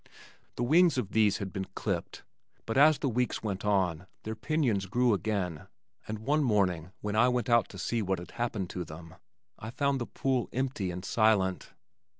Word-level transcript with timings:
The 0.55 0.63
wings 0.63 0.97
of 0.97 1.11
these 1.11 1.37
had 1.37 1.53
been 1.53 1.67
clipped 1.75 2.23
but 2.65 2.75
as 2.75 2.97
the 2.97 3.07
weeks 3.07 3.43
went 3.43 3.63
on 3.63 4.07
their 4.23 4.33
pinions 4.35 4.87
grew 4.87 5.13
again 5.13 5.67
and 6.07 6.17
one 6.17 6.43
morning 6.43 6.89
when 7.01 7.15
I 7.15 7.29
went 7.29 7.49
out 7.51 7.69
to 7.69 7.77
see 7.77 8.01
what 8.01 8.17
had 8.17 8.31
happened 8.31 8.71
to 8.71 8.83
them, 8.83 9.13
I 9.59 9.69
found 9.69 10.01
the 10.01 10.07
pool 10.07 10.49
empty 10.51 10.89
and 10.89 11.05
silent. 11.05 11.73